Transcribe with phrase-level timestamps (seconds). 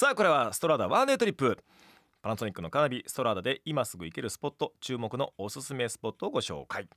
[0.00, 1.58] さあこれはストラーダワンデートリップ。
[2.22, 6.88] パナソニックのカーナビストラーダで今すぐ行けるスポット注目のおすすめスポットをご紹介。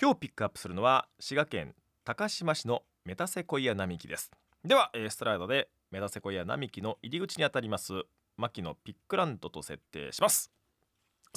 [0.00, 4.30] 今日ピックアップするのは滋賀県高島市のメタセコイア並木です。
[4.64, 7.92] ではえーストラーダでメタセコイア並木の入り口にあたります
[8.38, 10.50] 牧野ピックランドと設定します。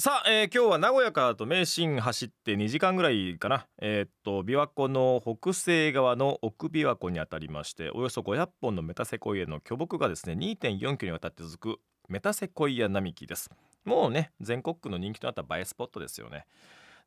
[0.00, 3.66] さあ、えー今日は名古屋からと名神走って2時間ぐらいかな。
[3.82, 13.50] えーっと琵琶湖の北西側の奥琵琶湖にあたりましておよそ500本のメタセコイアの巨木がですね2.4キロにわたって続くメタセコイア並木です。
[13.84, 16.46] もうね全国区の人気となった映えスポットですよね。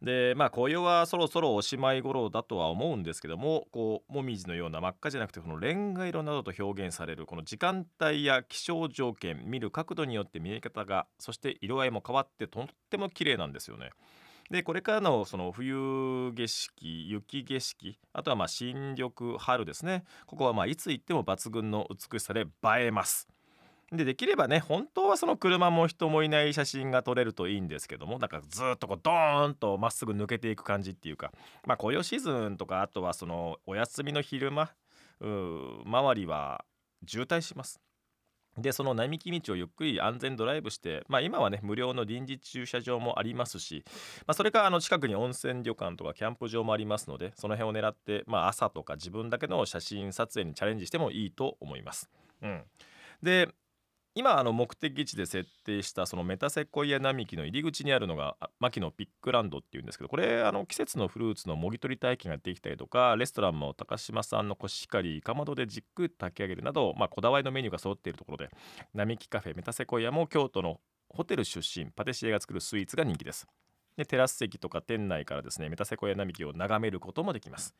[0.03, 13.91] でまあ紅葉はそろそろおしまい頃だとは思うんですけどもこうもみじのような真っ赤じゃなくてこのレンガ色などと表現されるこの時間帯や気象条件見る角度によって見え方がそして色合いも変わってとっても綺麗なんですよね。
[14.52, 22.45] でこれからのその冬景色雪景色あとはま新緑春ですねここはまあいつ行っても抜群の美しさで映
[22.88, 23.32] えます。
[23.93, 31.31] でできればね本当はその車も人もいない写真が撮れるといいんですけどもなんかずっとこうドーンとまっすぐ抜けていく感じっていうか
[31.65, 34.71] まあ紅葉シーズンとかあとはそのお休みの昼間
[35.21, 36.65] う周りは
[37.07, 37.79] 渋滞します。
[38.57, 43.84] でその並木道をゆっくり安全ドライブして、まあ、今はね無料の臨時駐車場もありますし、
[44.27, 52.12] まあ、それかあの近くに温泉旅館とかキャンプ場もありますのでその辺を狙って、まあ、朝とか自分だけの写真撮影にチャレンジしてもいいと思います。
[52.43, 52.62] うん、
[53.23, 53.49] で
[54.15, 68.50] 今あの目的地で設定したそのメタセコイア並木の入り口にあるのが牧野ピックランドっていうんですけどこれあの季節のフルーツのもぎ取り体験ができたりとかレストランも高島産のコシヒカリかまどでじっくり炊き上げるなど、まあ、こだわりのメニューが揃っているところで
[68.94, 70.79] 並木カフェメタセコイアも京都の
[71.09, 73.47] ホテル出身パティシエが作るスイーツが人気です。
[73.97, 77.75] でテラス席とか店内からですねメタセコイア並木を眺めることもできます。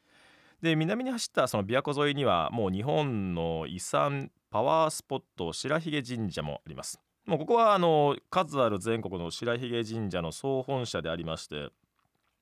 [0.64, 7.02] で南に走ったその琵琶湖沿いにはもう日本の遺産パワースポット白髭神社もあります。
[7.26, 11.68] もうここはあの数ある全国の白髭神社の総本社でありまして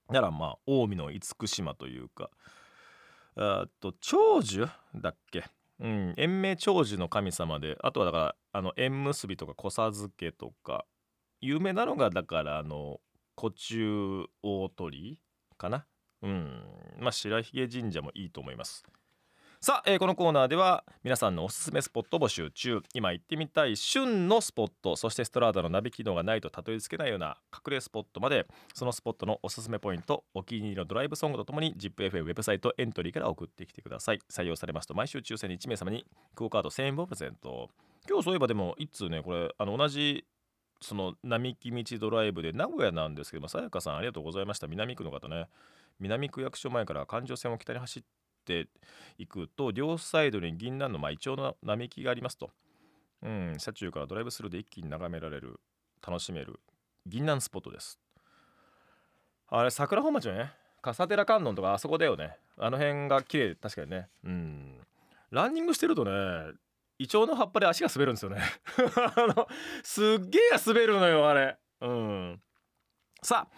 [0.07, 2.29] ならまあ近江の厳島というか
[3.37, 5.45] あと長寿だっけ？
[5.79, 10.85] うん延命長寿の神様であとはだからあの縁結びとか子授けとか
[11.39, 12.99] 有名なのがだからあの
[13.35, 15.19] 古中大鳥
[15.57, 15.87] かな？
[16.21, 16.63] うん。
[16.99, 18.83] まあ白髭神社もいいと思います。
[19.63, 22.81] さあ、えーこのコーナーでは皆さんのおすすめスポット募集中。
[22.95, 34.19] 今行ってみたい旬のスポットそしてストラーダのナビ機能がないとたどり着けないような隠れスポットまでそのスポットのおすすめポイントお気に入りのドライブソングとともに ZIPFM ウェブサイトエントリーから送ってきてください。
[34.31, 37.69] 採用されますと毎週抽選に1名様にクオカード1000円分をプレゼント。
[38.09, 40.25] 今日そういえばでも一通ねこれあの同じ
[40.81, 44.67] その並木道ドライブで名古屋なんですけどもさやかさんありがとうございました。
[44.67, 45.47] 南区の方ね。
[45.99, 48.03] 南区役所前から環状線を北に走っ
[48.45, 48.67] て
[49.19, 52.49] いくと両サイドに銀杏のまあイチョウの並木がありますと、
[53.21, 55.59] うん、車中からドライブスルーで一気に眺められる
[56.05, 56.59] 楽しめる
[57.05, 57.99] 銀杏スポットです。
[59.47, 60.51] あれ桜本町ね。
[60.81, 62.35] 笠寺観音とかあそこだよね。
[62.57, 64.07] あの辺が綺麗確かにね。
[64.23, 64.81] うん。
[65.29, 66.11] ランニングしてるとね
[67.01, 68.41] イチョウの葉っぱで足が滑るんですよね。
[69.15, 69.47] あの
[69.81, 71.57] すっげえ滑るのよあれ。
[71.81, 72.41] うん。
[73.23, 73.55] さあ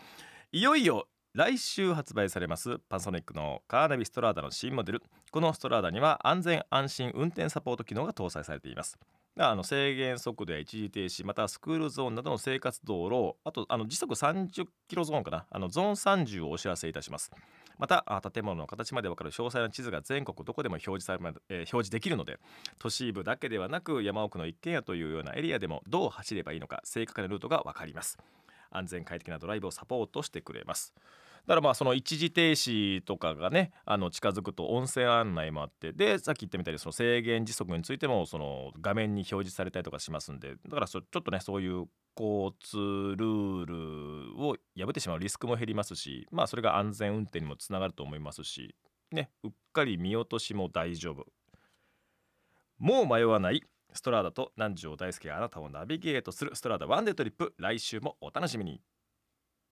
[0.54, 5.04] いよいよ来週発売されますパナソニックのカーナビストラーダの新モデル。
[5.30, 8.98] このストラーダには安全安心運転サポート機能が搭載されています。
[9.38, 15.48] あの制限速度や一時停止またはスクールゾーンなどの生活道路あとあの時速30キロゾーンかな。
[15.50, 17.30] あのゾーン30をお知らせいたします。
[17.78, 22.40] また建物の形までわかる詳細な地図が全国どこでも表示されま、えー表示できるので
[22.78, 28.18] 都市部だけではなく山奥の一軒家というようなエリアでもどう走ればいいのか正確なルートがわかります。
[28.70, 30.94] 安全快適なドライブをサポートしてくれます。
[31.46, 41.86] だからまあその一時停止とかがねあの近づくと音声案内もあってでさっき言ったみたいにその制限時速についてもその画面に表示されたりとかしますんでだからちょっとねそういう
[42.18, 43.76] 交通ルール
[44.84, 48.76] 破ってしまうリスクも減りますしまあそれが安全運転にもつながると思いますし
[49.12, 51.26] ねうっかり見落としも大丈夫。
[52.80, 58.82] もう迷わないストラーダと南條大輔があなたをナビゲートするストラーダワンデートリップ来週もお楽しみに。